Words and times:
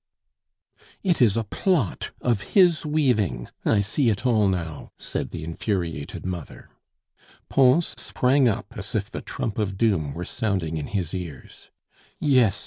"It 1.03 1.21
is 1.21 1.37
a 1.37 1.43
plot 1.43 2.09
of 2.21 2.41
his 2.57 2.83
weaving; 2.83 3.49
I 3.63 3.81
see 3.81 4.09
it 4.09 4.25
all 4.25 4.47
now," 4.47 4.93
said 4.97 5.29
the 5.29 5.43
infuriated 5.43 6.25
mother. 6.25 6.71
Pons 7.49 7.93
sprang 8.01 8.47
up 8.47 8.75
as 8.75 8.95
if 8.95 9.11
the 9.11 9.21
trump 9.21 9.59
of 9.59 9.77
doom 9.77 10.15
were 10.15 10.25
sounding 10.25 10.77
in 10.77 10.87
his 10.87 11.13
ears. 11.13 11.69
"Yes!" 12.19 12.59